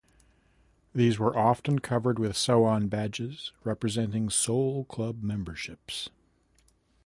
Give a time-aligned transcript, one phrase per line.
[0.95, 6.09] These were often covered with sew-on badges representing soul club memberships.